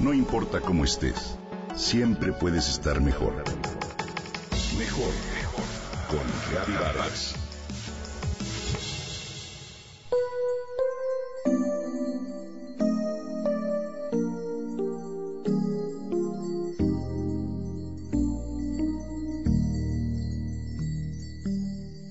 [0.00, 1.36] No importa cómo estés,
[1.76, 3.34] siempre puedes estar mejor.
[4.78, 5.64] Mejor, mejor.
[6.08, 7.34] Con Reavivadas.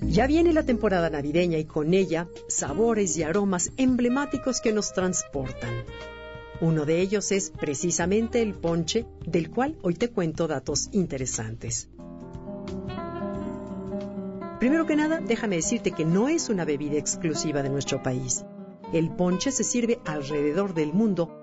[0.06, 5.86] Ya viene la temporada navideña y con ella sabores y aromas emblemáticos que nos transportan.
[6.62, 11.90] Uno de ellos es precisamente el ponche, del cual hoy te cuento datos interesantes.
[14.60, 18.44] Primero que nada, déjame decirte que no es una bebida exclusiva de nuestro país.
[18.92, 21.34] El ponche se sirve alrededor del mundo.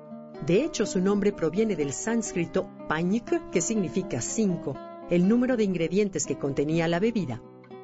[0.45, 4.75] De hecho, su nombre proviene del sánscrito pañik, que significa cinco,
[5.09, 7.41] el número de ingredientes que contenía la bebida,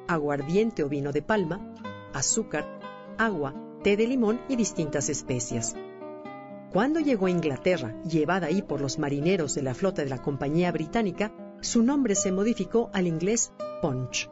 [0.07, 1.73] aguardiente o vino de palma,
[2.13, 2.79] azúcar,
[3.17, 5.75] agua, té de limón y distintas especias.
[6.73, 10.71] Cuando llegó a Inglaterra, llevada ahí por los marineros de la flota de la Compañía
[10.71, 11.31] Británica,
[11.61, 13.53] su nombre se modificó al inglés
[13.83, 14.27] punch.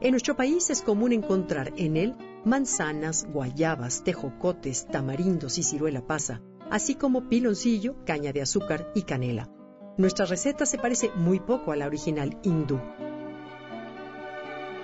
[0.00, 6.40] En nuestro país es común encontrar en él manzanas, guayabas, tejocotes, tamarindos y ciruela pasa,
[6.70, 9.50] así como piloncillo, caña de azúcar y canela.
[9.96, 12.78] Nuestra receta se parece muy poco a la original hindú.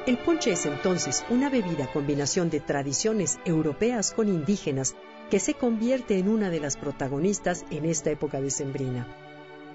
[0.06, 4.96] El ponche es entonces una bebida combinación de tradiciones europeas con indígenas
[5.30, 9.06] que se convierte en una de las protagonistas en esta época decembrina.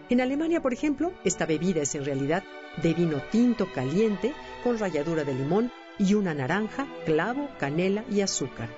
[0.09, 2.43] En Alemania, por ejemplo, esta bebida es en realidad
[2.81, 8.69] de vino tinto caliente con ralladura de limón y una naranja, clavo, canela y azúcar.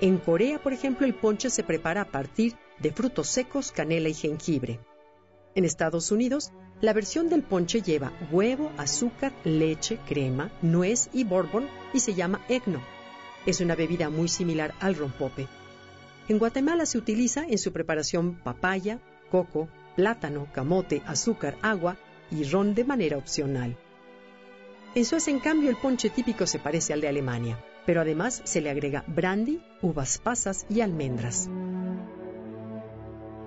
[0.00, 4.14] En Corea, por ejemplo, el ponche se prepara a partir de frutos secos, canela y
[4.14, 4.80] jengibre.
[5.54, 11.68] En Estados Unidos, la versión del ponche lleva huevo, azúcar, leche, crema, nuez y bourbon
[11.94, 12.82] y se llama eggnog.
[13.46, 15.46] Es una bebida muy similar al rompope.
[16.28, 21.96] En Guatemala se utiliza en su preparación papaya, coco, plátano, camote, azúcar, agua
[22.30, 23.76] y ron de manera opcional.
[24.94, 28.60] En Suecia, en cambio, el ponche típico se parece al de Alemania, pero además se
[28.60, 31.48] le agrega brandy, uvas pasas y almendras.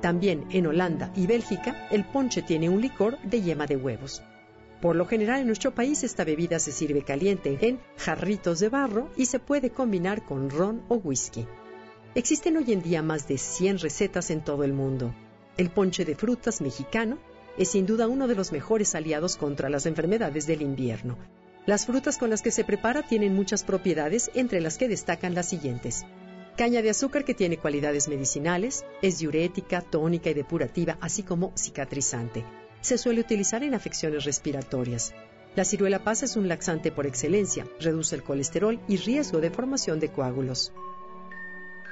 [0.01, 4.21] También en Holanda y Bélgica, el ponche tiene un licor de yema de huevos.
[4.81, 9.09] Por lo general en nuestro país esta bebida se sirve caliente en jarritos de barro
[9.15, 11.47] y se puede combinar con ron o whisky.
[12.15, 15.13] Existen hoy en día más de 100 recetas en todo el mundo.
[15.57, 17.17] El ponche de frutas mexicano
[17.57, 21.17] es sin duda uno de los mejores aliados contra las enfermedades del invierno.
[21.65, 25.49] Las frutas con las que se prepara tienen muchas propiedades, entre las que destacan las
[25.49, 26.05] siguientes.
[26.55, 32.45] Caña de azúcar que tiene cualidades medicinales, es diurética, tónica y depurativa, así como cicatrizante.
[32.79, 35.13] Se suele utilizar en afecciones respiratorias.
[35.57, 39.99] La ciruela pasa es un laxante por excelencia, reduce el colesterol y riesgo de formación
[39.99, 40.71] de coágulos.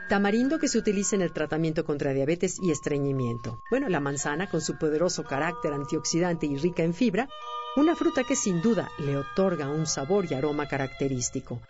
[0.10, 3.64] Tamarindo que se utiliza en el tratamiento contra diabetes y estreñimiento.
[3.70, 7.30] Bueno, la manzana con su poderoso carácter antioxidante y rica en fibra,
[7.78, 11.62] una fruta que sin duda le otorga un sabor y aroma característico.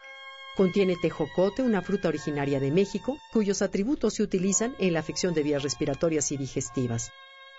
[0.57, 5.43] Contiene tejocote, una fruta originaria de México, cuyos atributos se utilizan en la afección de
[5.43, 7.11] vías respiratorias y digestivas.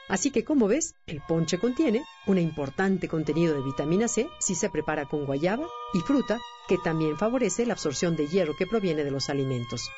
[0.08, 4.68] Así que, como ves, el ponche contiene un importante contenido de vitamina C si se
[4.68, 9.10] prepara con guayaba y fruta, que también favorece la absorción de hierro que proviene de
[9.10, 9.88] los alimentos.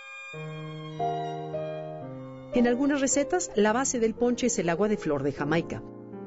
[2.56, 5.82] En algunas recetas, la base del ponche es el agua de flor de Jamaica,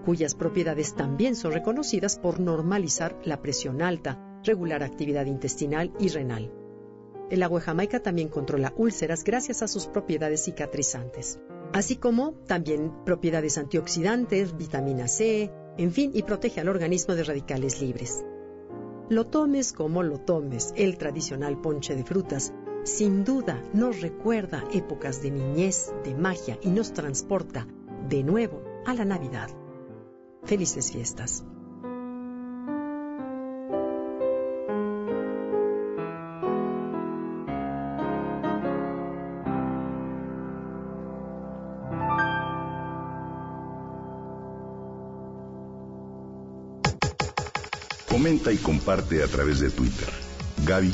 [0.06, 6.54] cuyas propiedades también son reconocidas por normalizar la presión alta, regular actividad intestinal y renal.
[7.32, 11.40] El agua de Jamaica también controla úlceras gracias a sus propiedades cicatrizantes,
[11.74, 17.82] así como también propiedades antioxidantes, vitamina C, en fin, y protege al organismo de radicales
[17.82, 18.24] libres.
[19.10, 22.54] Lo tomes como lo tomes, el tradicional ponche de frutas
[22.90, 27.68] sin duda nos recuerda épocas de niñez, de magia y nos transporta
[28.10, 29.50] de nuevo a la Navidad.
[30.44, 31.46] Felices fiestas.
[48.10, 50.10] Comenta y comparte a través de Twitter.
[50.66, 50.94] Gaby